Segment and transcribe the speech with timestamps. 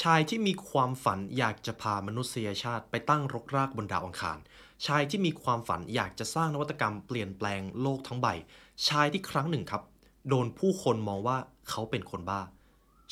[0.00, 4.38] ชายที่มีความฝันอยากจะพามนุษยชาติไปตั้งรกรากบนดาวอังคาร
[4.86, 8.28] ชายที่มีความฝันอยากจะสร้างนวัตกรรมเปลี่ยนแปลงโลกทั้งใบ
[8.88, 9.82] ชายที่ครั้งหนึ่งครับ
[10.28, 11.36] โดนผู้คนมองว่า
[11.68, 12.40] เขาเป็นคนบ้า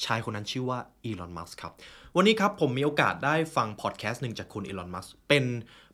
[0.04, 1.72] ชายคนนั้นชื่อว่าอีลอน มัสครับ
[2.16, 5.44] วันนี้ครับผมมีโอกาสได้ฟังพอดแคสต์หนึ่งจากคุณอีลอน มัสเป็น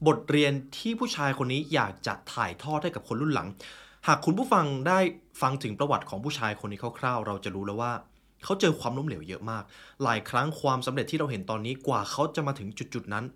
[0.06, 3.48] บทเรียนที่ผู้ชายคนนี้อยากจะถ่ายทอดให้กับคนรุ่นหลัง
[4.06, 4.98] หากคุณผู้ฟังได้
[5.40, 7.92] ฟังถึงประวัติของผู้ชายคนนี้คร่าวๆ เราจะรู้แล้วว่า
[8.44, 9.64] เขาเจอความล้มเหลวเยอะมาก
[10.02, 13.26] หลายครั้งความสำเร็จที่เราเห็นตอนนี้กว่าเขาจะมาถึงจุดๆนั้น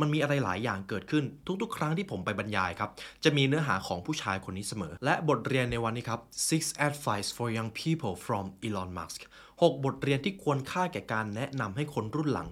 [0.00, 1.24] มันมีอะไรหลายอย่างเกิดขึ้น
[1.62, 2.90] ทุกๆ ครั้งที่ผมไปบรรยายครับ
[3.24, 9.20] จะมีเนื้อหาของผู้ชายคนนี้เสมอ และบทเรียนในวันนี้ครับ six advice for young people from Elon Musk
[9.52, 12.48] 6 บทเรียนที่ควรค่าแก่การแนะนำให้คนรุ่นหลัง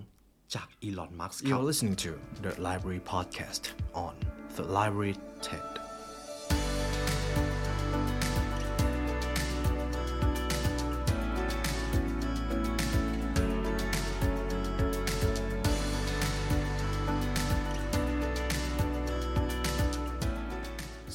[0.55, 2.13] จากอีลอนมัสก์ครับ You're listening to
[2.45, 3.63] the Library Podcast
[4.07, 4.15] on
[4.57, 5.17] the Library
[5.47, 5.76] TED.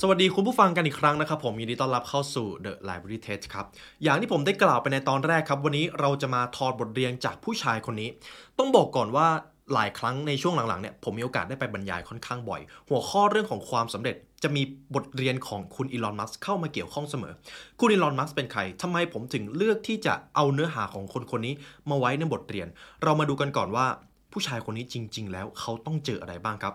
[0.04, 3.66] สวัสดีคุณผู้ฟังกันอีกครั้งนะครับ ผมยินดีต้อนรับเข้าสู่ The Library Test ครับ
[4.04, 8.10] อย่างที่ผมได้กล่าวไปในตอนแรกครับ วันนี้เราจะมาถอดบทเรียนจากผู้ชายคนนี้
[8.58, 9.28] ต้องบอกก่อนว่า
[9.74, 14.64] หลายครั้งในช่วงหลังๆเนี่ยผมมีโอกาสได้ไปบรรยายค่อนข้างบ่อย หัวข้อเรื่องของความสำเร็จจะมี
[14.96, 17.34] บทเรียนของคุณอีลอนมัสเข้ามาเกี่ยวข้องเสมอ
[17.80, 21.54] คุณอีลอนมัสเป็นใครทำไมผมถึงเลือกที่จะเอาเนื้อหาของคนคนนี้
[21.90, 22.68] มาไว้ในบทเรียน
[23.04, 23.88] เรามาดูกันก่อนว่า
[24.34, 26.74] ผู้ชายคนนี้จริง ๆ แล้วเขาต้องเจออะไรบ้างครับ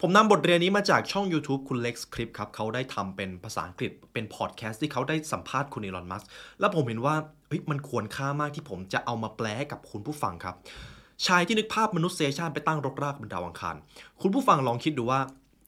[0.00, 6.22] ผมนำบทเรียนนี้มาจากช่อง YouTube คุณ Lex Clip ครับเขาได้ทำเป็นภาษาอังกฤษเป็นพอดแคสต์ที่เขาได้สัมภาษณ์คุณอีลอนมัส
[6.60, 7.14] แล้วผมเห็นว่า
[7.48, 10.54] เฮ้ยมันควรค่ามากที่ผมจะเอามาแปลให้กับคุณผู้ฟังครับ
[11.26, 13.76] ชายที่นึกภาพมนุษยชาติไปตั้งรกรากบนดาวอังคาร
[14.22, 15.20] คุณผู้ฟังลองคิดดูว่า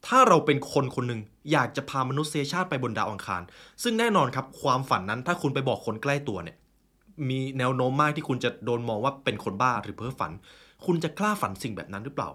[0.07, 3.41] ถ้าเราเป็นคนคนหนึ่งอยากจะพามนุษยชาติไปบนดาวอังคาร
[3.83, 6.57] ซึ่งแน่นอนครับความฝันนั้นถ้าคุณไปบอกคนใกล้ตัวเนี่ย
[7.29, 10.31] มีแนวโน้มมากที่คุณจะโดนมองว่าเป็นคนบ้าหรือเพ้อฝัน
[10.85, 12.29] คุณจะกล้าฝันสิ่งแบบนั้นหรือเปล่า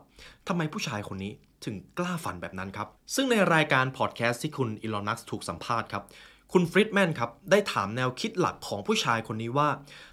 [0.49, 1.33] ทำไมผู้ชายคนนี้
[1.65, 6.05] ถึงกล้าฝันแบบนั้นครับ ซึ่งในรายการพอดแคสต์ที่คุณอีลอนมัสถูกสัมภาษณ์ครับ
[6.53, 9.69] คุณฟริดแมนครับ ได้ถามแนวคิดหลักของผู้ชายคนนี้ว่า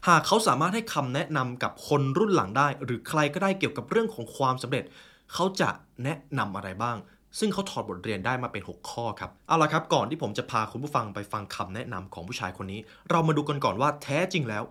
[0.07, 4.83] หากเขาสามารถให้คำแนะนำกับคนรุ่นหลังได้ หรือใครก็ได้เกี่ยวกับเรื่องของความสำเร็จ
[5.33, 5.69] เขาจะ
[6.03, 6.97] แนะนำอะไรบ้าง
[7.39, 12.79] ซึ่งเขาถอดบทเรียนได้มาเป็น 6 ข้อครับ เอาละครับ ก่อนที่ผมจะพาคุณผู้ฟังไปฟังคำแนะนำของผู้ชายคนนี้
[13.09, 14.63] เรามาดูกันก่อนว่าแท้จริงแล้ว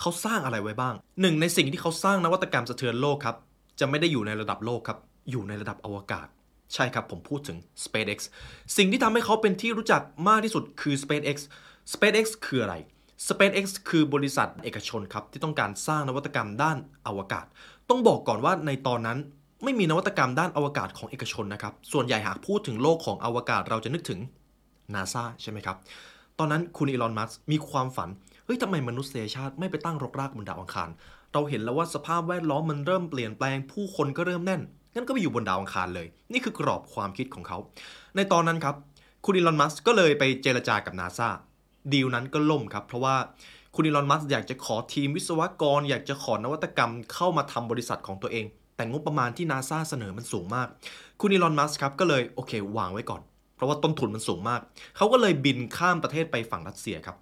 [0.00, 3.36] เขาสร้างอะไรไว้บ้าง หนึ่งในสิ่งที่เขาสร้างนวัตกรรมสะเทือนโลกครับ
[3.80, 4.98] จะไม่ได้อยู่ในระดับโลกครับ
[5.30, 6.26] อยู่ในระดับอวกาศ
[6.74, 8.18] ใช่ครับผมพูดถึง SpaceX
[8.76, 11.36] สิ่งที่ทำให้เขาเป็นที่รู้จักมากที่สุดคือ SpaceX
[11.92, 12.74] SpaceX คืออะไร
[13.28, 16.76] SpaceX คือบริษัทเอกชนครับ ที่ต้องการสร้างนวัตกรรมด้าน
[17.06, 17.46] อวกาศ
[17.88, 19.18] ต้องบอกก่อนว่าในตอนนั้น
[19.64, 24.18] ไม่มีนวัตกรรมด้านอวกาศของเอกชนนะครับ ส่วนใหญ่หากพูดถึงโลกของอวกาศเราจะนึกถึง
[24.94, 25.76] NASA ใช่ไหมครับ
[26.38, 28.08] ตอนนั้นคุณอีลอน มัสก์มีความฝัน
[28.48, 30.90] เฮ้ยทำไมมนุษยชาติไม่ไปตั้งรกรากบนดาวอังคาร
[31.32, 34.62] เราเห็นแล้วว่าสภาพแวดล้อมมันเริ่มเปลี่ยนแปลงผู้คนก็เริ่มแน่น
[34.94, 37.58] งั้นก็ไปอยู่บนดาวอังคารเลย นี่คือกรอบความคิดของเขา
[38.16, 38.74] ในตอนนั้นครับ
[39.24, 41.28] คุณอีลอนมัสก์ก็เลยไปเจรจากับนาซา
[41.92, 43.16] ดีลนั้นก็ล่มครับ เพราะว่า
[43.74, 50.68] คุณอีลอนมัสก์อยากจะขอทีมวิศวกร อยากจะขอนวัตกรรมเข้ามาทำบริษัทของตัวเอง แต่งบประมาณที่นาซาเสนอมันสูงมาก
[51.20, 53.22] คุณอีลอนมัสก์ครับก็เลยโอเค วางไว้ก่อน
[53.56, 54.60] เพราะว่าต้นทุนมันสูงมาก
[54.96, 57.16] เขาก็เลยบินข้ามประเทศไปฝั่งรัสเซียครับ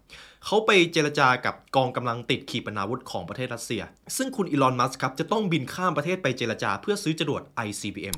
[0.48, 3.82] เขาไปเจรจากับกองกำลังติดขีปนาวุธของประเทศรัสเซีย
[4.16, 8.16] ซึ่งคุณอีลอน มัสก์ครับ จะต้องบินข้ามประเทศไปเจรจาเพื่อซื้อจรวด ICBM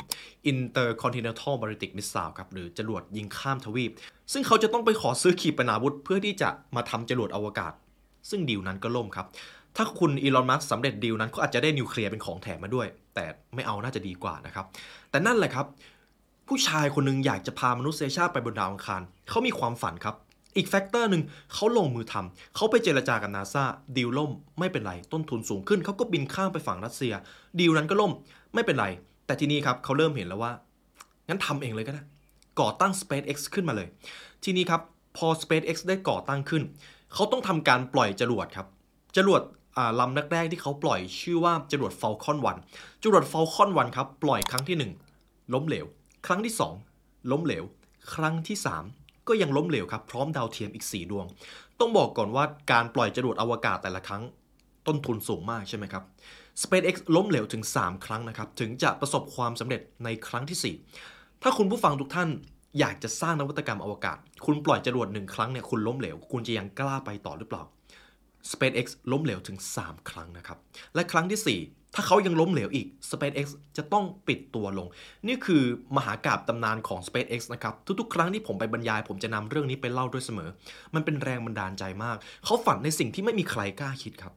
[0.50, 3.90] Intercontinental Ballistic Missile ครับ หรือจรวดยิงข้ามทวีป
[4.32, 7.72] ซึ่งเขาจะต้องไปขอซื้อขีปนาวุธ เพื่อที่จะมาทำจรวดอวกาศ
[8.30, 9.26] ซึ่งดีลนั้นก็ล่มครับ
[9.76, 13.24] ถ้าคุณอีลอน มัสก์สำเร็จดีลนั้นก็อาจจะได้นิวเคลียร์เป็นของแถมมาด้วย แต่
[13.54, 14.66] ไม่เอาน่าจะดีกว่านะครับ
[15.10, 15.66] แต่นั่นแหละครับ
[16.48, 20.16] ผู้ชายคนหนึ่งอยากจะพามนุษยชาติไปบนดาวอังคาร เขามีความฝันครับ
[20.56, 21.22] อีก factor หนึ่ง
[21.52, 23.64] เขาลงมือทำเขาไปเจรจากับนาซา
[23.96, 27.12] ดีลล่มไม่เป็นไร ต้นทุนสูงขึ้น เขาก็บินข้ามไปฝั่งรัสเซีย
[27.58, 28.12] ดีลนั้นก็ล่ม
[28.54, 28.86] ไม่เป็นไร
[29.26, 30.52] แต่ทีนี้ครับเขาเริ่มเห็นแล้วว่า
[31.28, 32.02] งั้นทำเองเลยก็ได้
[32.60, 33.88] ก่อตั้ง SpaceX ขึ้นมาเลย
[34.44, 34.80] ทีนี้ครับ
[35.16, 36.62] พอ SpaceX ได้ก่อตั้งขึ้น
[37.14, 38.66] เขาต้องทำการปล่อยจรวดครับ
[39.16, 39.42] จรวด
[40.00, 42.36] ลำแรกๆที่เขาปล่อยชื่อว่าจรวด Falcon
[42.70, 44.76] 1จรวด Falcon 1ครับปล่อยครั้งที่
[45.16, 45.86] 1 ล้มเหลว
[46.26, 46.54] ครั้งที่
[46.92, 47.64] 2 ล้มเหลว
[48.14, 51.26] ครั้งที่ 3 ก็ยังล้มเหลวครับ พร้อมดาวเทียมอีก 4 ดวง
[51.80, 54.22] ต้องบอกก่อนว่าการปล่อยจรวดอวกาศแต่ละครั้ง
[54.86, 56.04] ต้นทุนสูงมากใช่ไหมครับ
[56.62, 62.28] SpaceX ล้มเหลวถึง 3 ครั้งนะครับ ถึงจะประสบความสำเร็จในครั้งที่ 4 ถ้าคุณผู้ฟังทุกท่าน
[62.78, 67.62] อยากจะสร้างนวัตกรรมอวกาศ คุณปล่อยจรวดหนึ่งครั้งเนี่ยคุณล้มเหลว คุณจะยังกล้าไปต่อหรือเปล่า
[68.50, 70.58] SpaceX ล้มเหลวถึง 3 ครั้งนะครับ
[70.94, 73.46] และครั้งทีสี่4 ถ้าเขายังล้มเหลวอีก SpaceX
[73.76, 74.86] จะต้องปิดตัวลง
[75.26, 75.62] นี่คือ
[75.96, 80.50] มหากาพย์ตำนานของ SpaceX นะครับ ทุกๆ ครั้งที่ผมไปบรรยาย ผมจะนำเรื่องนี้ไปเล่าด้วยเสมอ
[80.94, 84.32] มันเป็นแรงบันดาลใจมาก เขาฝันในสิ่งที่ไม่มีใครกล้าคิดครับ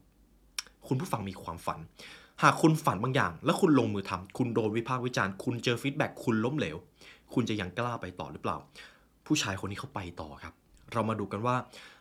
[0.88, 1.80] คุณผู้ฟังมีความฝัน
[2.44, 6.77] หากคุณฝันบางอย่าง แล้วคุณลงมือทำคุณโดนวิพากษ์วิจารณ์คุณเจอ feedback คุณล้มเหลว
[7.33, 8.57] คุณจะยังกล้าไปต่อหรือเปล่า
[9.25, 10.54] ผู้ชายคนนี้เขาไปต่อครับ
[10.94, 11.56] เรามาดูกันว่า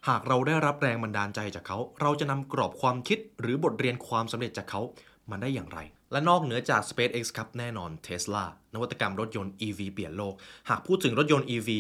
[0.09, 4.81] หากเราได้รับแรงบันดาลใจจากเขา เราจะนำกรอบความคิดหรือบทเรียนความสำเร็จจากเขา
[5.33, 5.79] มาได้อย่างไร
[6.13, 8.45] และนอกเหนือจาก SpaceX ครับแน่นอน Tesla
[8.75, 10.35] นวัตกรรมรถยนต์ EV เปลี่ยนโลก
[10.69, 11.71] หากพูดถึงรถยนต์ EV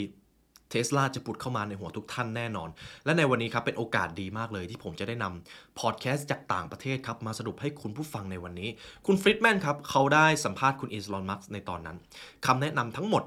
[0.71, 2.69] เทสลาจะปุดเข้ามาในหัวทุกท่านแน่นอน
[3.05, 8.69] และในวันนี้ครับเป็นโอกาสดีมากเลยที่ผมจะได้นำพอดแคสต์จากต่างประเทศครับมาสรุปให้คุณผู้ฟังในวันนี้
[9.07, 11.97] คุณฟริดแมนครับเขาได้สัมภาษณ์คุณอีสลอนมัสในตอนนั้น
[12.47, 13.23] คำแนะนำทั้งหมด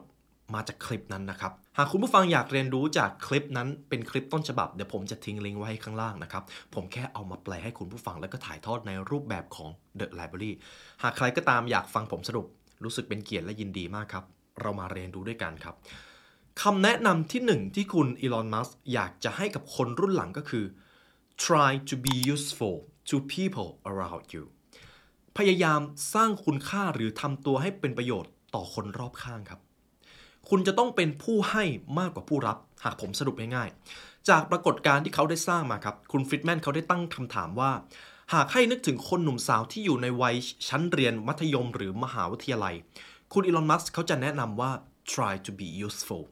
[0.56, 9.70] มาจากคลิปนั้นนะครับ หากคุณผู้ฟังอยากเรียนรู้จากคลิปนั้นเป็นคลิปต้นฉบับ เดี๋ยวผมจะทิ้งลิงก์ไว้ข้างล่างนะครับ ผมแค่เอามาแปลให้คุณผู้ฟังแล้วก็ถ่ายทอดในรูปแบบของ
[10.00, 10.52] The Library
[11.04, 12.48] หากใครก็ตามอยากฟังผมสรุป
[12.84, 14.24] รู้สึกเป็นเกียรติและยินดีมากครับ
[14.62, 15.76] เรามาเรียนรู้ด้วยกันครับ
[16.62, 20.66] คำแนะนำที่หนึ่งที่คุณอีลอน มัสอยากจะให้กับคนรุ่นหลังก็คือ
[21.46, 22.78] try to be useful
[23.10, 24.44] to people around you
[25.38, 25.82] พยายาม
[26.14, 29.60] สร้างคุณค่าหรือทำตัวให้เป็นประโยชน์ต่อคนรอบข้างครับ
[30.50, 31.64] คุณจะต้องเป็นผู้ให้
[32.00, 37.72] มากกว่าผู้รับ หากผมสรุปง่ายๆ จากปรากฏการณ์ที่เขาได้สร้างมาครับ คุณฟริดแมนเขาได้ตั้งคำถามว่า
[38.34, 40.36] หากให้นึกถึงคนหนุ่มสาวที่อยู่ในวัย
[40.68, 42.76] ชั้นเรียนมัธยมหรือมหาวิทยาลัย
[43.34, 44.72] คุณอีลอน มัสเขาจะแนะนำว่า
[45.14, 46.24] try to be useful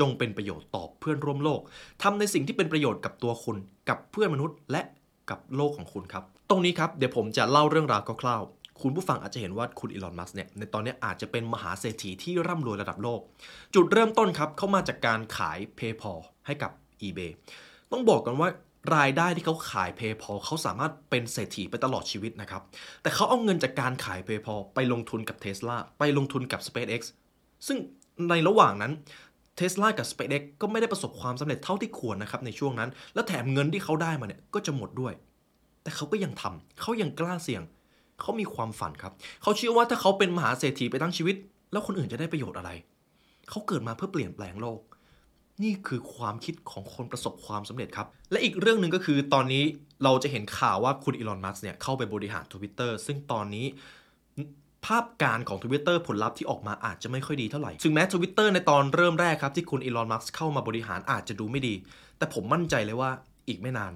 [0.00, 1.60] จงเป็นประโยชน์ต่อเพื่อนร่วมโลก
[2.02, 3.56] ทำในสิ่งที่เป็นประโยชน์กับตัวคุณ
[3.88, 4.82] กับเพื่อนมนุษย์และ
[5.30, 8.42] กับโลกของคุณครับ ตรงนี้ครับ เดี๋ยวผมจะเล่าเรื่องราวคร่าว
[8.82, 13.20] คุณผู้ฟังอาจจะเห็นว่าคุณอีลอน มัสเนี่ย ในตอนนี้อาจจะเป็นมหาเศรษฐีที่ร่ำรวยระดับโลก
[13.74, 16.70] จุดเริ่มต้นครับ เขามาจากการขาย PayPal ให้กับ
[17.02, 17.30] eBay
[17.92, 18.48] ต้องบอกกันว่า
[18.96, 22.62] รายได้ที่เขาขาย PayPal เขาสามารถเป็นเศรษฐีไปตลอดชีวิตนะครับ
[23.02, 27.02] แต่เขาเอาเงินจากการขาย PayPal ไปลงทุนกับ Tesla ไปลงทุนกับ SpaceX
[27.66, 27.78] ซึ่ง
[28.28, 28.92] ในระหว่างนั้น
[29.56, 35.12] เทสลากับ SpaceX ก็ไม่ได้ประสบความสำเร็จเท่าที่ควรนะครับในช่วงนั้น และแถมเงินที่เขาได้มาเนี่ยก็จะหมดด้วย
[35.82, 37.62] แต่เขาก็ยังทำเขายังกล้าเสี่ยง
[38.20, 41.36] เขามีความฝันครับ เขาเชื่อว่าถ้าเขาเป็นมหาเศรษฐีไปทั้งชีวิต
[41.72, 42.70] แล้วคนอื่นจะได้ประโยชน์อะไร
[43.50, 44.80] เขาเกิดมาเพื่อเปลี่ยนแปลงโลก
[45.62, 49.64] นี่คือความคิดของคนประสบความสำเร็จครับ และอีกเรื่องหนึ่งก็คือตอนนี้
[50.04, 53.66] เราจะเห็นข่าวว่าคุณอีลอน มัสก์เนี่ยเข้าไปบริหาร Twitter ซึ่งตอนนี้
[54.86, 61.74] ภาพการของ Twitter ผลลัพธ์ที่ออกมาอาจจะไม่ค่อยดีเท่าไหร่ ถึงแม้ Twitter ในตอนเริ่มแรกครับที่คุณอีลอน มัสก์เข้ามาบริหารอาจจะดูไม่ดี
[62.18, 63.10] แต่ผมมั่นใจเลยว่า
[63.48, 63.92] อีกไม่นาน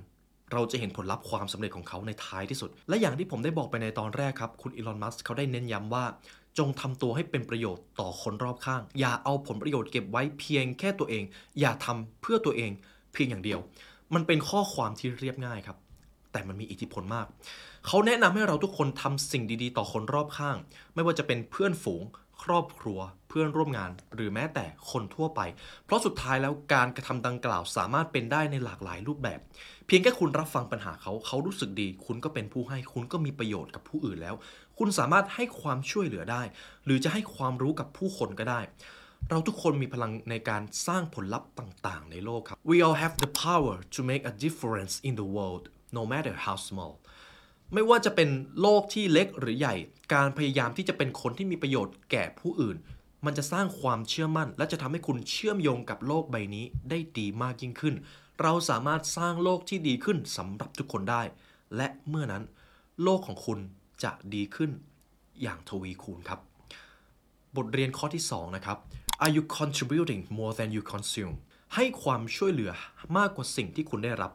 [0.52, 6.04] เราจะเห็นผลลัพธ์ความสำเร็จของเขาในท้ายที่สุด และอย่างที่ผมได้บอกไปในตอนแรกครับ คุณอีลอน มัสก์เขาได้เน้นย้ำว่า
[6.58, 11.24] จงทำตัวให้เป็นประโยชน์ต่อคนรอบข้าง อย่าเอาผลประโยชน์เก็บไว้เพียงแค่ตัวเอง
[11.60, 12.70] อย่าทำเพื่อตัวเอง
[13.12, 13.58] เพียงอย่างเดียว
[14.14, 15.76] มันเป็นข้อความที่เรียบง่ายครับ
[16.32, 17.26] แต่มันมีอิทธิพลมาก
[17.86, 20.56] เขาแนะนำให้เราทุกคนทำสิ่งดีๆ ต่อคนรอบข้าง
[20.94, 22.02] ไม่ว่าจะเป็นเพื่อนฝูง
[22.42, 25.40] ครอบครัวเพื่อนร่วมงานหรือแม้แต่คนทั่วไป
[25.84, 29.40] เพราะสุดท้ายแล้วการกระทำดังกล่าวสามารถเป็นได้ในหลากหลายรูปแบบ
[29.92, 34.34] พียงแค่คุณรับฟังปัญหาเขา เขารู้สึกดี คุณก็เป็นผู้ให้ คุณก็มีประโยชน์กับผู้อื่นแล้ว
[34.78, 36.42] คุณสามารถให้ความช่วยเหลือได้
[36.84, 38.60] หรือจะให้ความรู้กับผู้คนก็ได้
[39.30, 45.64] เราทุกคนมีพลังในการสร้างผลลัพธ์ต่างๆ ในโลกครับ We all have the power to make a difference in the world
[45.98, 46.94] no matter how small
[47.74, 48.28] ไม่ว่าจะเป็น
[48.60, 49.74] โลกที่เล็กหรือใหญ่
[50.14, 52.76] การพยายามที่จะเป็นคนที่มีประโยชน์แก่ผู้อื่น
[53.26, 57.94] มันจะสร้างความเชื่อมั่น และจะทำให้คุณเชื่อมโยงกับโลกใบนี้ได้ดีมากยิ่งขึ้น
[58.42, 61.22] เราสามารถสร้างโลกที่ดีขึ้นสำหรับทุกคนได้
[61.76, 62.42] และเมื่อนั้น
[63.02, 63.58] โลกของคุณ
[64.04, 64.70] จะดีขึ้น
[65.42, 66.40] อย่างทวีคูณครับ
[67.56, 68.78] บทเรียนข้อที่ 2 นะครับ
[69.24, 71.34] Are you contributing more than you consume
[71.74, 72.72] ให้ความช่วยเหลือ
[73.16, 74.32] มากกว่าสิ่งที่คุณได้รับ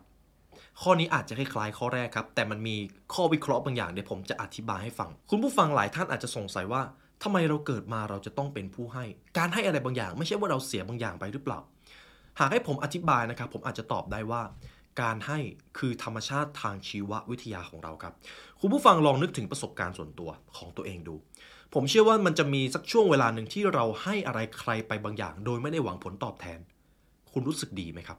[0.82, 2.76] ข้อนี้อาจจะคล้ายๆข้อแรกครับ แต่มันมี
[3.14, 6.82] ข้อวิเคราะห์บางอย่างเดี๋ยวผมจะอธิบายให้ฟัง คุณผู้ฟังหลายท่านอาจจะสงสัยว่า
[7.24, 9.06] ทำไมเราเกิดมาเราจะต้องเป็นผู้ให้
[9.38, 11.60] การให้อะไรบางอย่าง ไม่ใช่ว่าเราเสียบางอย่างไปหรือเปล่า
[12.40, 14.42] หากให้ผมอธิบายนะครับ ผมอาจจะตอบได้ว่า
[15.02, 15.40] การให้
[15.78, 18.14] คือธรรมชาติทางชีววิทยาของเราครับ
[18.60, 21.16] คุณผู้ฟังลองนึกถึงประสบการณ์ส่วนตัวของตัวเองดู
[21.74, 26.60] ผมเชื่อว่ามันจะมีสักช่วงเวลาหนึ่งที่เราให้อะไรใครไปบางอย่าง โดยไม่ได้หวังผลตอบแทน
[27.34, 28.18] คุณรู้สึกดีไหมครับ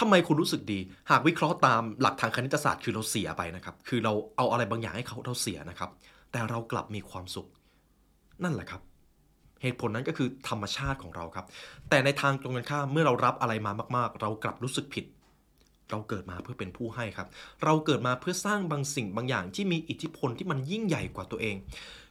[0.00, 0.78] ทำไมคุณรู้สึกดี
[1.10, 5.90] หากวิเคราะห์ตามหลักทางคณิตศาสตร์คือเราเสียไปนะครับ คือเราเอาอะไรบางอย่างให้เขาเราเสียนะครับ
[6.32, 7.48] แต่เรากลับมีความสุข
[8.44, 8.82] นั่นแหละครับ
[9.62, 11.46] เหตุผลนั้นก็คือธรรมชาติของเราครับ
[11.88, 15.04] แต่ในทางตรงกันข้ามเมื่อเรารับอะไรมามากๆ เรากลับรู้สึกผิด
[15.90, 17.28] เราเกิดมาเพื่อเป็นผู้ให้ครับ
[17.64, 21.56] เราเกิดมาเพื่อสร้างบางสิ่งบางอย่างที่มีอิทธิพลที่มันยิ่งใหญ่กว่าตัวเอง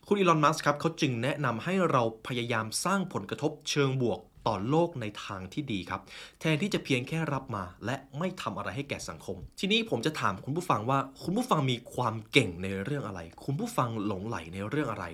[0.07, 6.01] คุณอีลอนมัสครับเขาจึงแนะนำให้เราพยายามสร้างผลกระทบเชิงบวกต่อโลกในทางที่ดีครับ
[6.39, 15.05] แทนที่จะเพียงแค่รับมา และไม่ทำอะไรให้แก่สังคม ทีนี้ผมจะถามคุณผู้ฟังว่า คุณผู้ฟังมีความเก่งในเรื่องอะไร คุณผู้ฟังหลงไหลในเรื่องอะไร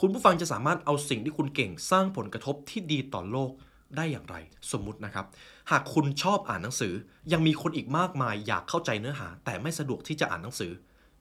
[0.00, 3.50] คุณผู้ฟังจะสามารถเอาสิ่งที่คุณเก่งสร้างผลกระทบที่ดีต่อโลก
[3.96, 4.36] ได้อย่างไร
[4.72, 5.26] สมมุตินะครับ
[5.70, 6.92] หากคุณชอบอ่านหนังสือ
[7.32, 10.72] ยังมีคนอีกมากมายอยากเข้าใจเนื้อหา แต่ไม่สะดวกที่จะอ่านหนังสือ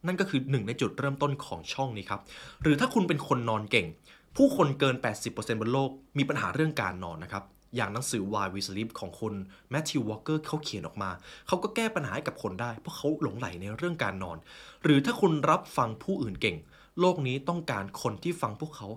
[0.08, 2.22] นั่นก็คือหนึ่งในจุดเริ่มต้นของช่องนี้ครับ
[2.62, 3.88] หรือถ้าคุณเป็นคนนอนเก่ง
[4.36, 4.96] ผู้คนเกิน
[5.28, 7.44] 80%บนโลกมีปัญหาเรื่องการนอนนะครับ
[7.76, 9.34] อย่างหนังสือ Why We Sleep ของคุณ
[9.70, 11.10] แมทธิววอลเกอร์เขาเขียนออกมา
[11.48, 14.38] เขาก็แก้ปัญหาให้กับคนได้ เพราะเขาหลงไหลในเรื่องการนอน
[14.84, 16.58] หรือถ้าคุณรับฟังผู้อื่นเก่ง
[17.00, 18.88] โลกนี้ต้องการคนที่ฟังพวกเขา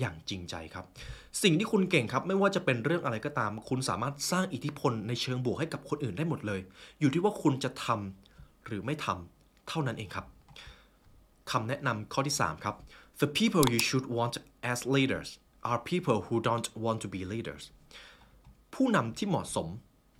[0.00, 0.84] อย่างจริงใจครับ
[1.42, 6.60] สิ่งที่คุณเก่งครับ ไม่ว่าจะเป็นเรื่องอะไรก็ตาม คุณสามารถสร้างอิทธิพลในเชิงบวกให้กับคนอื่นได้หมดเลย
[7.00, 10.26] อยู่ที่ว่าคุณจะทำหรือไม่ทำเท่านั้นเองครับ
[11.50, 12.76] คำแนะนำข้อที่ 3 ครับ
[13.20, 14.34] the people you should want
[14.72, 15.28] as leaders
[15.70, 17.64] are people who don't want to be leaders
[18.74, 19.68] ผู้นำที่เหมาะสม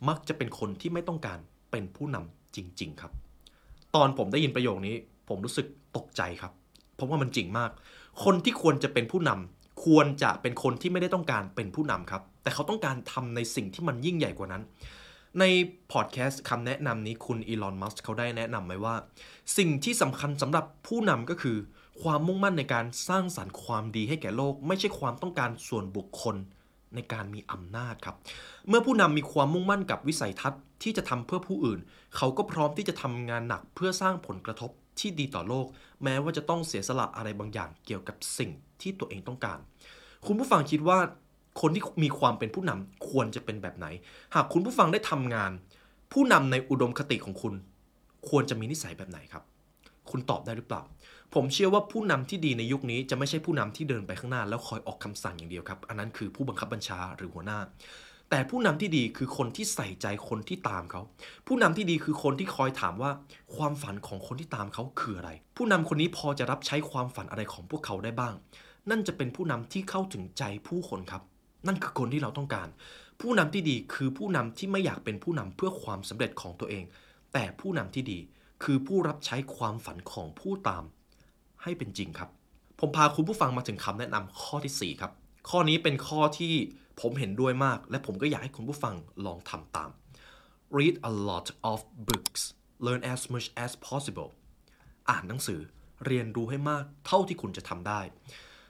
[0.09, 1.39] มักจะเป็นคนที่ไม่ต้องการ
[1.71, 3.13] เป็นผู้นำจริง ๆ ครับ
[3.95, 4.97] ตอนผมได้ยินประโยคนี้
[5.29, 5.67] ผมรู้สึก
[5.97, 6.53] ตกใจครับ
[7.05, 7.71] ราะว่ามันจริงมาก
[8.25, 14.63] คนที่ควรจะเป็นผู้นำควรจะเป็นคนที่ไม่ได้ต้องการเป็นผู้นำครับ แต่เขาต้องการทำในสิ่งที่มันยิ่งใหญ่กว่านั้น
[15.39, 15.45] ใน
[15.93, 18.95] พอดแคสต์คำแนะนำนี้คุณอีลอนมัสเขาได้แนะนำไว้ว่า
[19.59, 21.57] สิ่งที่สำคัญสำหรับผู้นำก็คือ
[22.03, 26.37] ความมุ่งมั่นในการสร้างสารรค์ความดีให้แก่โลก ไม่ใช่ความต้องการส่วนบุคคล
[26.95, 28.17] ในการมีอำนาจครับ
[28.69, 31.79] เมื่อผู้นำมีความมุ่งมั่นกับวิสัยทัศน์ที่จะทำเพื่อผู้อื่น
[32.17, 35.67] เขาก็พร้อมที่จะทำงานหนักเพื่อสร้างผลกระทบ ที่ดีต่อโลก
[36.05, 39.59] แม้ว่าจะต้องเสียสละอะไรบางอย่างเกี่ยวกับสิ่งที่ตัวเองต้องการ
[40.27, 40.99] คุณผู้ฟังคิดว่า
[41.61, 43.87] คนที่มีความเป็นผู้นำควรจะเป็นแบบไหน
[44.35, 45.53] หากคุณผู้ฟังได้ทำงาน
[46.13, 47.55] ผู้นำในอุดมคติของคุณ
[48.29, 49.43] ควรจะมีนิสัยแบบไหนครับ
[50.11, 50.83] คุณตอบได้หรือเปล่า
[51.35, 57.59] ผมเชื่อว่าผู้นำที่ดีในยุคนี้จะไม่ใช่ผู้นำที่เดินไปข้างหน้า แล้วคอยออกคำสั่งอย่างเดียวครับ อันนั้นคือผู้บังคับบัญชาหรือหัวหน้า
[58.31, 61.03] แต่ผู้นำที่ดีคือคนที่ใส่ใจคนที่ตามเขา
[61.47, 63.11] ผู้นำที่ดีคือคนที่คอยถามว่า
[63.57, 68.35] ความฝันของคนที่ตามเขาคืออะไร ผู้นำคนนี้พอจะรับใช้ความฝันอะไรของพวกเขาได้บ้าง
[68.91, 71.23] นั่นจะเป็นผู้นำที่เข้าถึงใจผู้คนครับ
[71.67, 72.69] นั่นคือคนที่เราต้องการ
[73.21, 76.85] ผู้นำที่ดีคือผู้นำที่ไม่อยากเป็นผู้นำเพื่อความสำเร็จของตัวเอง
[77.33, 78.19] แต่ผู้นำที่ดี
[78.65, 80.85] คือผู้รับใช้ความฝันของผู้ตาม
[81.63, 82.29] ให้เป็นจริงครับ
[82.81, 85.13] ผมพาคุณผู้ฟังมาถึงคำแนะนำข้อที่4ครับ
[85.49, 86.55] ข้อนี้เป็นข้อที่
[87.01, 88.95] ผมเห็นด้วยมาก และผมก็อยากให้คุณผู้ฟัง
[89.27, 89.91] ลองทำตาม
[90.77, 92.43] read a lot of books
[92.87, 94.31] learn as much as possible
[95.11, 95.61] อ่านหนังสือ
[96.07, 98.01] เรียนรู้ให้มากเท่าที่คุณจะทำได้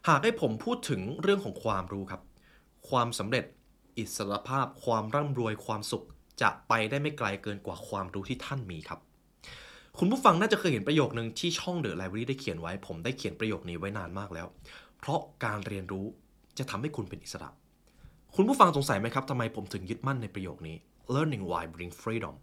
[0.08, 2.22] หากให้ผมพูดถึงเรื่องของความรู้ครับ
[2.88, 3.44] ความสำเร็จ
[3.98, 6.04] อิสรภาพ ความร่ำรวย ความสุข
[6.42, 9.00] จะไปได้ไม่ไกลเกินกว่าความรู้ที่ท่านมีครับ
[9.98, 14.46] คุณผู้ฟังน่าจะเคยเห็นประโยคนึงที่ช่องเดอะไลบรารีได้เขียนไว้ ผมได้เขียนประโยคนี้ไว้นานมากแล้ว
[14.98, 16.06] เพราะการเรียนรู้
[16.58, 17.48] จะทำให้คุณเป็นอิสระ
[18.38, 20.76] คุณผู้ฟังสงสัยไหมครับทำไมผมถึงยึดมั่นในประโยคนี้
[21.14, 22.34] learning why bring freedom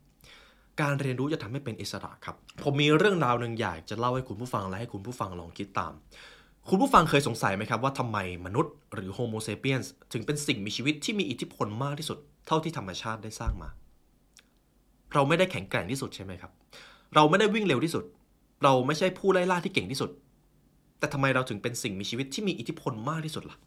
[0.81, 5.93] การเรียนรู้จะทำให้เป็นอิสระครับ ผมมีเรื่องราวหนึ่งอยากจะเล่าให้คุณผู้ฟังและให้คุณผู้ฟังลองคิดตาม
[6.69, 12.17] คุณผู้ฟังเคยสงสัยไหมครับว่าทำไมมนุษย์หรือโฮโมเซเปียนส์ถึงเป็นสิ่งมีชีวิตที่มีอิทธิพลมากที่สุด
[12.48, 13.69] เท่าที่ธรรมชาติได้สร้างมา
[15.13, 16.51] เราไม่ได้แข็งแกร่งที่สุดใช่ไหมครับ
[17.15, 18.03] เราไม่ได้วิ่งเร็วที่สุด
[18.63, 20.10] เราไม่ใช่ผู้ไล่ล่าที่เก่งที่สุด
[21.00, 23.57] แต่ทำไมเราถึงเป็นสิ่งมีชีวิตที่มีอิทธิพลมากที่สุดล่ะ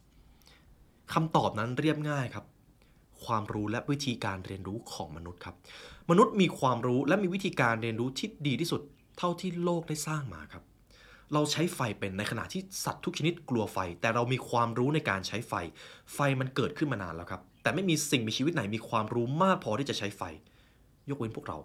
[1.12, 2.44] คำตอบนั้นเรียบง่ายครับ
[3.24, 5.54] ความรู้และวิธีการเรียนรู้ของมนุษย์ครับ
[6.10, 8.80] มนุษย์มีความรู้และมีวิธีการเรียนรู้ที่ดีที่สุด
[9.18, 10.64] เท่าที่โลกได้สร้างมาครับ
[11.32, 15.52] เราใช้ไฟเป็นในขณะที่สัตว์ทุกชนิดกลัวไฟ แต่เรามีความรู้ในการใช้ไฟ
[16.14, 20.22] ไฟมันเกิดขึ้นมานานแล้วครับ แต่ไม่มีสิ่งมีชีวิตไหนมีความรู้มากพอที่จะใช้ไฟ
[21.10, 21.58] ยกเว้นพวกเรา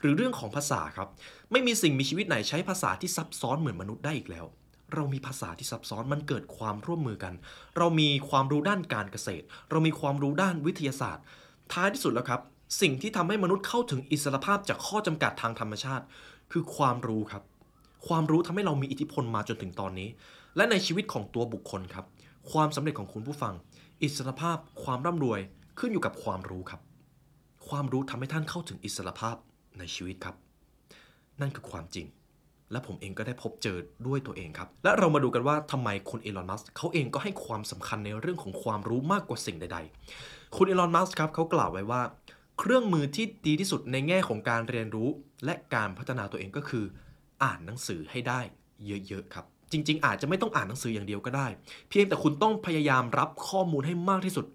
[0.00, 1.08] หรือเรื่องของภาษาครับ
[1.52, 4.46] ไม่มีสิ่งมีชีวิตไหนใช้ภาษาที่ซับซ้อนเหมือนมนุษย์ได้อีกแล้ว
[4.94, 7.34] เรามีภาษาที่ซับซ้อนมันเกิดความร่วมมือกัน
[7.76, 11.24] เรามีความรู้ด้านการเกษตร เรามีความรู้ด้านวิทยาศาสตร์
[11.72, 12.40] ท้ายที่สุดแล้วครับ
[12.80, 16.04] สิ่งที่ทำให้มนุษย์เข้าถึงอิสรภาพจากข้อจำกัดทางธรรมชาติ
[16.52, 17.42] คือความรู้ครับ
[18.08, 20.08] ความรู้ทำให้เรามีอิทธิพลมาจนถึงตอนนี้
[20.56, 22.04] และในชีวิตของตัวบุคคลครับ
[22.52, 23.54] ความสำเร็จของคุณผู้ฟัง
[24.02, 25.40] อิสรภาพ ความร่ำรวย
[25.78, 26.80] ขึ้นอยู่กับความรู้ครับ
[27.68, 29.36] ความรู้ทำให้ท่านเข้าถึงอิสรภาพ
[29.78, 30.36] ในชีวิตครับ
[31.40, 32.06] นั่นคือความจริง
[32.72, 39.78] และผมเองก็ได้พบเจอด้วยตัวเองครับ และเรามาดูกันว่าทำไมคุณอีลอนมัสก์เขาเองก็ให้ความสำคัญในเรื่องของความรู้มากกว่าสิ่งใด
[40.16, 42.02] ๆ คุณอีลอนมัสก์ครับเขากล่าวไว้ว่า
[42.58, 45.08] เครื่องมือที่ดีที่สุดในแง่ของการเรียนรู้
[45.44, 46.84] และการพัฒนาตัวเองก็คือ
[47.42, 48.40] อ่านหนังสือให้ได้
[48.86, 51.46] เยอะๆครับ จริง ๆ อาจจะไม่ต้องอ่านหนังสืออย่างเดียวก็ได้
[51.88, 54.46] เพียงแต่คุณต้องพยายามรับข้อมูลให้มากที่สุด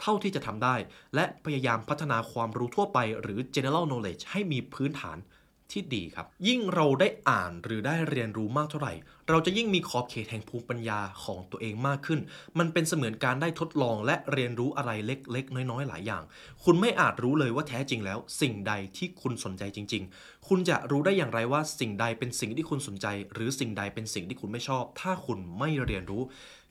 [0.00, 0.74] เท่าที่จะทำได้
[1.14, 5.18] และพยายามพัฒนาความรู้ทั่วไป หรือ general knowledge ให้มีพื้นฐาน
[5.72, 8.92] ที่ดีครับ ยิ่งเราได้อ่านหรือได้เรียนรู้มากเท่าไหร่
[9.28, 12.20] เราจะยิ่งมีขอบเขตแห่งภูมิปัญญาของตัวเองมากขึ้น
[12.58, 16.22] มันเป็นเสมือนการได้ทดลองและเรียนรู้อะไรเล็กๆ น้อยๆ หลายอย่าง
[16.64, 26.22] คุณไม่อาจรู้เลยว่าแท้จริงแล้ว สิ่งใดที่คุณสนใจจริง ๆ คุณจะรู้ได้อย่างไรว่าสิ่งใดเป็นสิ่งที่คุณสนใจ หรือสิ่งใดเป็นสิ่งที่คุณไม่ชอบ ถ้าคุณไม่เรียนรู้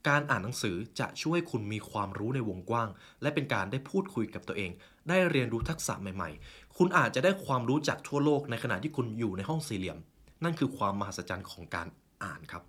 [0.09, 2.89] การอ่านหนังสือจะช่วยคุณมีความรู้ในวงกว้าง
[3.21, 4.71] และเป็นการได้พูดคุยกับตัวเอง
[5.09, 9.97] ได้เรียนรู้ทักษะใหม่ ๆ คุณอาจจะได้ความรู้จากทั่วโลกในขณะที่คุณอยู่ในห้องสี่เหลี่ยม
[10.43, 11.87] นั่นคือความมหัศจรรย์ของการ
[12.23, 12.63] อ่านครับ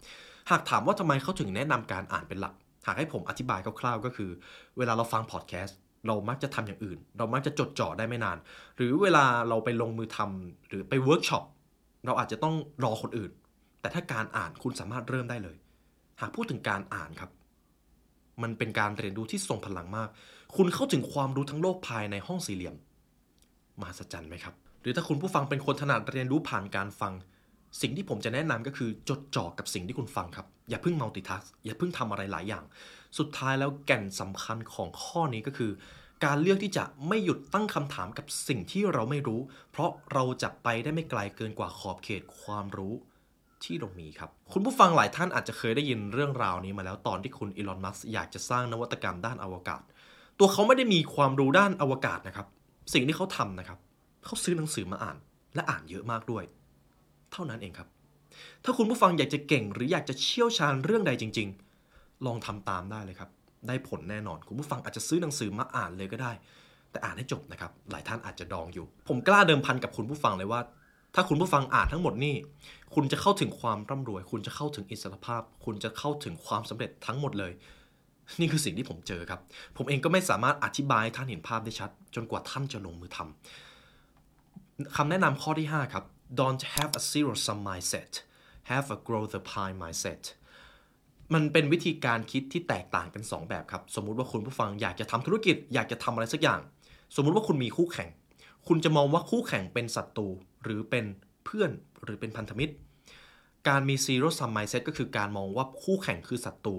[0.50, 2.54] หากถามว่าทำไมเขาถึงแนะนำการอ่านเป็นหลัก
[2.86, 4.30] หากให้ผมอธิบายคร่าวๆก็คือ
[4.78, 8.38] เวลาเราฟังพอดแคสต์เรามักจะทำอย่างอื่น เรามักจะจดจ่อได้ไม่นาน
[8.76, 11.44] หรือเวลาเราไปลงมือทำหรือไปเวิร์กช็อป
[12.06, 13.30] เราอาจจะต้องรอคนอื่น
[13.80, 15.56] แต่ถ้าการอ่านคุณสามารถเริ่มได้เลย
[16.20, 17.30] หากพูดถึงการอ่านครับ
[18.42, 20.08] มันเป็นการเรียนรู้ที่ทรงพลังมาก
[20.56, 22.74] คุณเข้าถึงความรู้ทั้งโลกภายในห้องสี่เหลี่ยม
[23.80, 27.12] มหัศจรรย์ไหมครับ หรือถ้าคุณผู้ฟังเป็นคนถนัดเรียนรู้ผ่านการฟัง
[27.80, 32.64] สิ่งที่ผมจะแนะนำก็คือจดจ่อกับสิ่งที่คุณฟังครับ อย่าเพิ่ง multitask อย่าเพิ่งทำอะไรหลายอย่าง
[33.18, 35.70] สุดท้ายแล้วแก่นสำคัญของข้อนี้ก็คือ
[36.24, 42.94] การเลือกที่จะไม่หยุดตั้งคำถามกับสิ่งที่เราไม่รู้ เพราะเราจะไปได้ไม่ไกลเกินกว่าขอบเขตความรู้
[43.64, 49.82] ที่เรามีครับ คุณผู้ฟังหลายท่านอาจจะเคยได้ยินเรื่องราวนี้มาแล้วตอนที่คุณอีลอน มัสก์อยากจะสร้างนวัตกรรมด้านอวกาศ
[50.38, 52.46] ตัวเขาไม่ได้มีความรู้ด้านอวกาศนะครับ
[52.92, 53.78] สิ่งที่เขาทำนะครับ
[54.24, 55.16] เขาซื้อหนังสือมาอ่าน
[55.54, 56.44] และอ่านเยอะมากด้วย
[57.32, 57.88] เท่านั้นเองครับ
[58.64, 61.48] ถ้าคุณผู้ฟังอยากจะเก่ง หรืออยากจะเชี่ยวชาญเรื่องใดจริง
[61.86, 63.30] ๆ ลองทำตามได้เลยครับ
[63.68, 66.32] ได้ผลแน่นอน คุณผู้ฟังอาจจะซื้อหนังสือมาอ่านเลยก็ได้
[66.90, 70.60] แต่อ่านให้จบนะครับ หลายท่านอาจจะดองอยู่ ผมกล้าเดิมพันกับคุณผู้ฟังเลยว่า
[71.14, 72.34] ถ้าคุณผู้ฟังอ่านทั้งหมดนี่
[72.94, 77.52] คุณจะเข้าถึงความร่ำรวย คุณจะเข้าถึงอิสรภาพ คุณจะเข้าถึงความสำเร็จทั้งหมดเลย
[78.38, 79.40] นี่คือสิ่งที่ผมเจอครับ
[79.76, 86.04] ผมเองก็ไม่สามารถอธิบายท่านเห็นภาพได้ชัด จนกว่าท่านจะลงมือทำคำแนะนำข้อที่ 5 ครับ
[86.40, 88.12] don't have a zero sum mindset
[88.70, 90.22] have a grow the pie mindset
[91.34, 96.60] มันเป็นวิธีการคิดที่แตกต่างกัน 2 แบบครับ สมมุติว่าคุณผู้ฟังอยากจะทำธุรกิจ อยากจะทำอะไรสักอย่าง
[97.16, 98.08] สมมุติว่าคุณมีคู่แข่ง
[98.68, 100.28] คุณจะมองว่าคู่แข่งเป็นศัตรู
[100.64, 101.04] หรือเป็น
[101.44, 101.70] เพื่อน
[102.04, 102.74] หรือเป็นพันธมิตร
[103.68, 106.76] การมี zero sum mindset ก็คือการมองว่าคู่แข่งคือศัตรู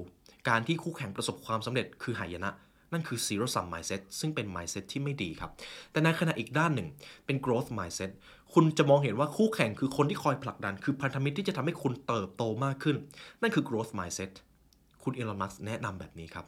[0.48, 2.52] การที่คู่แข่งประสบความสำเร็จคือหายนะ
[2.94, 5.52] นั่นคือ zero sum mindset ซึ่งเป็น mindset ที่ไม่ดีครับ
[5.92, 6.88] แต่ในขณะอีกด้านหนึ่ง
[7.26, 8.12] เป็น growth mindset
[8.54, 12.96] คุณจะมองเห็นว่าคู่แข่งคือคนที่คอยผลักดัน คือพันธมิตรที่จะทำให้คุณเติบโตมากขึ้น
[13.42, 14.32] นั่นคือ growth mindset
[15.04, 16.48] คุณอีลอนมัสก์แนะนำแบบนี้ครับ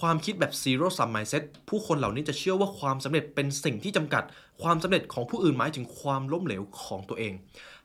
[0.00, 4.24] ความคิดแบบ zero sum mindset ผู้คนเหล่านี้จะเชื่อว่าความสำเร็จเป็นสิ่งที่จำกัด
[4.62, 7.32] ความสำเร็จของผู้อื่นหมายถึงความล้มเหลวของตัวเอง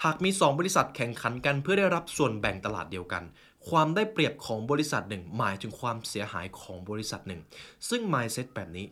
[0.03, 3.23] หากมี 2 บริษัทแข่งขันกันเพื่อได้รับส่วนแบ่งตลาดเดียวกัน
[3.69, 7.41] ความได้เปรียบของบริษัทหนึ่ง หมายถึงความเสียหายของบริษัทหนึ่ง
[7.89, 8.85] ซึ่ง mindset แบบนี้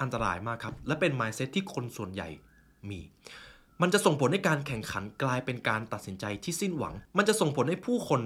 [0.00, 2.28] อันตรายมากครับ และเป็น mindset ที่คนส่วนใหญ่
[2.88, 3.00] มี
[3.82, 8.20] มันจะส่งผลให้การแข่งขันกลายเป็นการตัดสินใจที่สิ้นหวัง มันจะส่งผลให้ผู้คน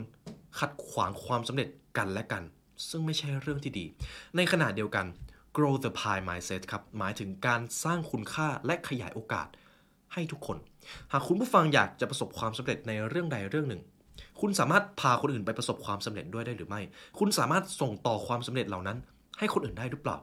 [0.58, 2.42] ขัดขวางความสำเร็จกันและกัน
[2.88, 3.84] ซึ่งไม่ใช่เรื่องที่ดี
[4.36, 5.06] ในขณะเดียวกัน
[5.56, 9.48] grow the pie mindset ครับ หมายถึงการสร้างคุณค่าและขยายโอกาส
[10.12, 10.58] ให้ทุกคน
[11.12, 13.82] หากคุณผู้ฟังอยากจะประสบความสำเร็จในเรื่องใดเรื่องหนึ่ง
[14.40, 16.80] คุณสามารถพาคนอื่นไปประสบความสำเร็จด้วยได้หรือไม่
[17.18, 18.98] คุณสามารถส่งต่อความสำเร็จเหล่านั้น
[19.38, 20.16] ให้คนอื่นได้หรือเปล่า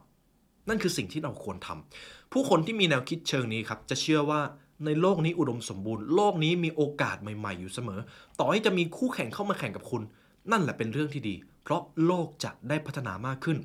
[0.70, 4.42] นั่นคือสิ่งที่เราควรทำผู้คนที่มีแนวคิดเชิงนี้ครับ จะเชื่อว่า
[4.86, 8.00] ในโลกนี้อุดมสมบูรณ์ โลกนี้มีโอกาสใหม่ๆ อยู่เสมอ
[8.40, 10.02] ต่อให้จะมีคู่แข่งเข้ามาแข่งกับคุณ
[10.52, 13.58] นั่นแหละเป็นเรื่องที่ดี เพราะโลกจะได้พัฒนามากขึ้น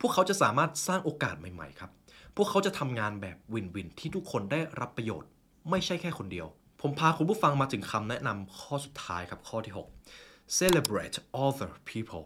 [0.00, 1.90] พวกเขาจะสามารถสร้างโอกาสใหม่ ๆ ครับ
[2.36, 5.28] พวกเขาจะทำงานแบบวินวินที่ทุกคนได้รับประโยชน์
[5.70, 6.46] ไม่ใช่แค่คนเดียว
[6.80, 9.74] ผมพาคุณผู้ฟังมาถึงคำแนะนำข้อสุดท้ายครับข้อที่
[10.16, 12.24] 6 celebrate other people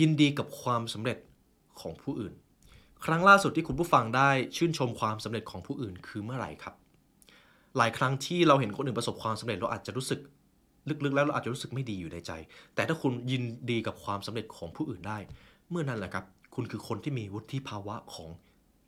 [0.00, 1.18] ยินดีกับความสำเร็จ
[1.80, 2.34] ของผู้อื่น
[3.04, 6.74] ครั้งล่าสุดที่คุณผู้ฟังได้ชื่นชมความสำเร็จของผู้อื่นคือเมื่อไหร่ครับ
[7.76, 10.20] หลายครั้งที่เราเห็นคนอื่นประสบความสำเร็จเราอาจจะรู้สึก
[11.04, 12.32] ลึกๆ แล้วเราอาจจะรู้สึกไม่ดีอยู่ในใจ
[12.74, 15.18] แต่ถ้าคุณยินดีกับความสำเร็จของผู้อื่นได้
[15.70, 18.30] เมื่อนั้นแหละครับ คุณคือคนที่มีวุฒิภาวะของ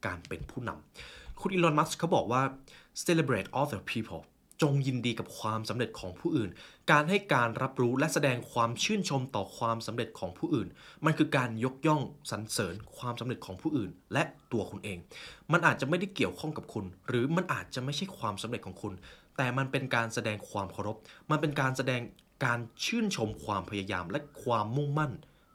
[0.06, 2.42] การเป็นผู้นำคุณอีลอน มัสก์เขาบอกว่า
[3.04, 4.22] celebrate other people
[4.62, 6.50] จงยินดีกับความสำเร็จของผู้อื่น
[6.90, 10.68] การให้การรับรู้และแสดงความชื่นชมต่อความสำเร็จของผู้อื่น
[11.04, 14.98] มันคือการยกย่องสรรเสริญความสำเร็จของผู้อื่น และตัวคุณเอง
[15.52, 18.92] มันอาจจะไม่ได้เกี่ยวข้องกับคุณ หรือมันอาจจะไม่ใช่ความสำเร็จของคุณ
[19.36, 20.96] แต่มันเป็นการแสดงความเคารพ
[21.30, 22.00] มันเป็นการแสดง
[22.44, 25.12] การชื่นชมความพยายามและความมุ่งมั่น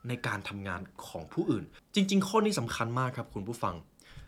[0.08, 1.64] ในการทำงานของผู้อื่น
[1.96, 3.76] จริง ๆ ข้อนี้สำคัญมากครับคุณผู้ฟัง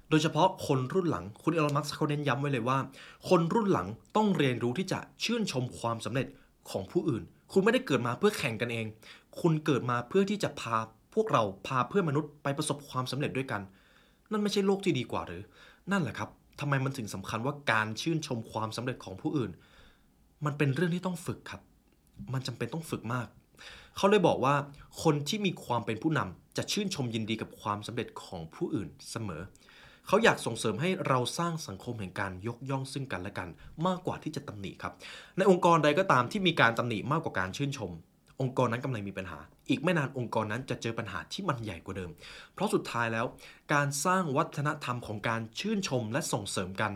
[0.10, 2.78] โดยเฉพาะคนรุ่นหลังคุณเอลอนมัสก์เขาเน้นย้ำไว้เลยว่า
[3.30, 6.28] คนรุ่นหลังต้องเรียนรู้ที่จะชื่นชมความสำเร็จ
[6.70, 8.86] ของผู้อื่น คุณไม่ได้เกิดมาเพื่อแข่งกันเอง
[9.42, 10.78] คุณเกิดมาเพื่อที่จะพา
[11.14, 13.62] พวกเราพาเพื่อนมนุษย์ไปประสบความสำเร็จด้วยกัน
[14.32, 15.42] นั่นไม่ใช่โลกที่ดีกว่าหรือ
[15.92, 19.52] นั่นแหละครับทำไมมันถึงสำคัญว่าการชื่นชมความสำเร็จของผู้อื่น
[20.46, 21.62] มันเป็นเรื่องที่ต้องฝึกครับ
[22.34, 23.28] มันจำเป็นต้องฝึกมาก
[23.98, 24.56] เขาเลยบอกว่า
[25.04, 29.42] คนที่มีความเป็นผู้นำจะชื่นชมยินดีกับความสำเร็จของผู้อื่นเสมอ
[30.08, 33.50] เขาอยากส่งเสริมให้เราสร้างสังคมแห่งการยกย่องซึ่งกันและกัน
[33.88, 34.94] มากกว่าที่จะตำหนิครับ
[35.38, 37.92] ในองค์กรใดก็ตามที่มีการตำหนิมากกว่าการชื่นชม
[38.42, 39.40] องค์กรนั้นกำลังมีปัญหา
[39.70, 42.12] อีกไม่นานองค์กรนั้นจะเจอปัญหาที่มันใหญ่กว่าเดิม
[42.54, 43.26] เพราะสุดท้ายแล้ว
[43.74, 46.92] การสร้างวัฒนธรรมของการชื่นชมและส่งเสริมกัน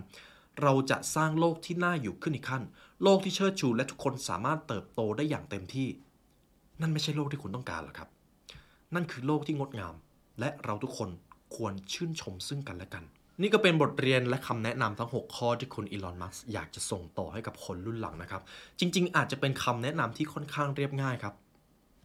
[0.61, 2.63] เราจะสร้างโลกที่น่าอยู่ขึ้นอีกขั้น
[3.03, 5.87] โลกที่เชิดชูและทุกคนสามารถเติบโตได้อย่างเต็มที่
[6.81, 8.09] นั่นไม่ใช่โลกที่คุณต้องการหรอกครับ
[8.95, 9.95] นั่นคือโลกที่งดงาม
[10.39, 11.09] และเราทุกคน
[11.55, 13.03] ควรชื่นชมซึ่งกันและกัน
[13.41, 18.41] นี่ก็เป็นบทเรียนและคำแนะนำทั้ง 6 ข้อที่คุณอีลอน มัสก์อยากจะส่งต่อให้กับคนรุ่นหลังนะครับ
[18.79, 21.35] จริง ๆ อาจจะเป็นคำแนะนำที่ค่อนข้างเรียบง่ายครับ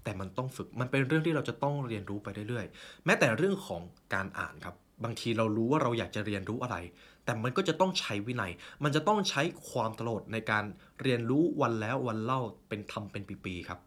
[0.05, 3.83] แต่มันต้องฝึก มันเป็นเรื่องที่เราจะต้องเรียนรู้ไปเรื่อยๆ แม้แต่เรื่องของ
[4.15, 6.77] การอ่านครับ บางทีเรารู้ว่าเราอยากจะเรียนรู้อะไร
[7.25, 8.53] แต่มันก็จะต้องใช้วินัย
[8.85, 10.65] มันจะต้องใช้ความตลอดในการ
[11.03, 13.79] เรียนรู้วันแล้ววันเล่าเป็นทำเป็นปีๆครับ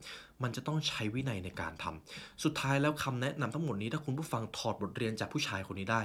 [0.44, 6.02] มันจะต้องใช้วินัยในการทำสุดท้ายแล้วคำแนะนำทั้งหมดนี้ถ้าคุณผู้ฟังถอดบทเรียนจากผู้ชายคนนี้ได้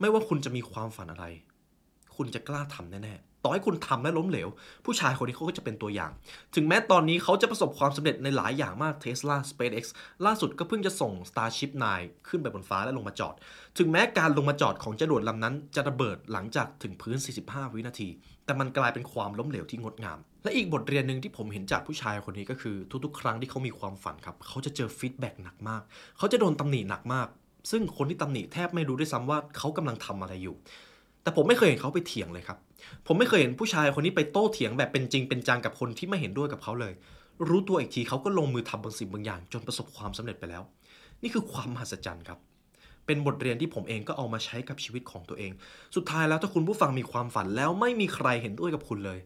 [0.00, 1.24] ไม่ว่าคุณจะมีความฝันอะไร
[2.16, 4.48] คุณจะกล้าทำแน่ๆ ต่อให้คุณทำและล้มเหลว
[4.84, 6.10] ผู้ชายคนนี้เขาก็จะเป็นตัวอย่าง
[6.54, 9.84] ถึงแม้ตอนนี้เขาจะประสบความสำเร็จในหลายอย่างมาก Tesla SpaceX
[10.26, 11.70] ล่าสุดก็เพิ่งจะส่ง Starship
[12.00, 13.34] 9 ขึ้นไปบนฟ้าและลงมาจอด
[13.78, 18.08] ถึงแม้การลงมาจอดของจรวดลำนั้น จะระเบิดหลังจากถึงพื้น 45 วินาที
[18.44, 25.82] แต่มันกลายเป็นความล้มเหลวที่งดงาม และอีกบทเรียนหนึ่งที่ผมเห็นจากผู้ชายคนนี้ก็คือทุกๆ ครั้งที่เขามีความฝันครับเขาจะเจอ feedback หนักมาก
[26.18, 27.28] เขาจะโดนตำหนิหนักมาก
[27.70, 30.56] ซึ่งคนที่ตำหนิแทบไม่รู้ด้วยซ้ำว่าเขากำลังทำอะไรอยู่
[31.22, 32.58] แต่ผมไม่เคยเห็นเขาไปเถียงเลยครับ
[33.06, 36.92] ผมไม่เคยเห็นผู้ชายคนนี้ไปโต้เถียงแบบเป็นจริงเป็นจังกับคนที่ไม่เห็นด้วยกับเขาเลย
[37.48, 40.62] รู้ตัวอีกทีเขาก็ลงมือทำบางสิ่งบางอย่าง จนประสบความสำเร็จไปแล้ว
[41.22, 42.38] นี่คือความมหัศจรรย์ครับ
[43.06, 45.52] เป็นบทเรียนที่ผมเองก็เอามาใช้กับชีวิตของตัวเอง
[45.96, 49.18] สุดท้ายแล้วถ้าคุณผู้ฟังมีความฝันแล้วไม่มีใครเห็นด้วยกับคุณเลย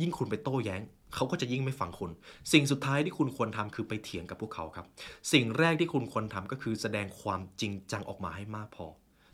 [0.00, 0.80] ยิ่งคุณไปโต้แย้ง
[1.14, 2.10] เขาก็จะยิ่งไม่ฟังคุณ
[2.52, 4.86] สิ่งสุดท้ายที่คุณควรทำคือไปเถียงกับพวกเขาครับ
[5.32, 8.86] สิ่งแรกที่คุณควรทำก็คือแสดงความจริงจังออกมาให้มากพอ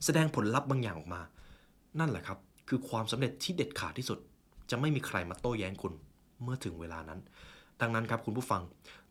[0.05, 1.23] แสดงผลลัพธ์บางอย่างออกมา
[1.99, 4.19] นั่นแหละครับ คือความสำเร็จที่เด็ดขาดที่สุด
[4.71, 5.93] จะไม่มีใครมาโต้แย้งคุณ
[6.43, 7.21] เมื่อถึงเวลานั้น
[7.81, 8.63] ดังนั้นครับคุณผู้ฟัง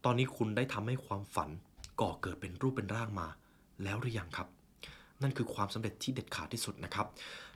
[0.06, 1.50] ตอนนี้คุณได้ทำให้ความฝัน
[2.02, 3.28] ก่อเกิดเป็นรูปเป็นร่างมา
[3.84, 4.48] แล้วหรือยังครับ
[5.22, 7.08] นั่นคือความสำเร็จที่เด็ดขาดที่สุดนะครับ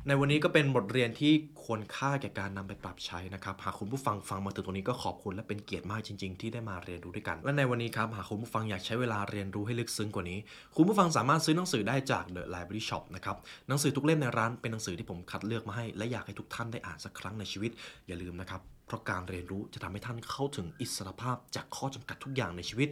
[0.07, 10.39] ในวันนี้ก็เป็นบทเรียนที่ควรค่าแก่การนำไปปรับใช้นะครับหากคุณผู้ฟังฟังมาถึงตรงนี้ก็ขอบคุณและเป็นเกียรติมากจริง ๆ ที่ได้มาเรียนรู้ด้วยกัน และในวันนี้ครับหากคุณผู้ฟังอยากใช้เวลาเรียนรู้ให้ลึกซึ้งกว่านี้
[10.75, 17.71] คุณผู้ฟังสามารถซื้อหนังสือได้จาก The Library Shop นะครับหนังสือทุกเล่มในร้านเป็นหนังสือที่ผมคัดเลือกมาให้ และอยากให้ทุกท่านได้อ่านสักครั้งในชีวิต
[18.07, 22.89] อย่าลืมนะครับเพราะการเรียนรู้จะทำให้ท่านเข้าถึงอิสรภาพจากข้อจำกัดทุกอย่างในชีวิต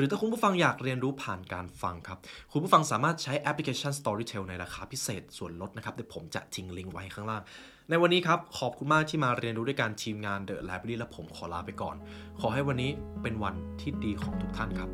[0.00, 2.18] หรือถ้าคุณผู้ฟังอยากเรียนรู้ผ่านการฟังครับ
[2.52, 7.42] คุณผู้ฟังสามารถใช้แอปพลิเคชัน Storytel ในราคาพิเศษส่วนลดนะครับเดี๋ยวผมจะทิ้งลิงก์ไว้ข้างล่าง
[7.90, 11.96] ในวันนี้ครับ ขอบคุณมากที่มาเรียนรู้ด้วยการทีมงาน The Library และผมขอลาไปก่อน
[12.40, 12.90] ขอให้วันนี้
[13.22, 14.90] เป็นวันที่ดีของทุกท่านครับ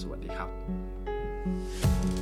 [0.00, 2.21] สวัสดีครับ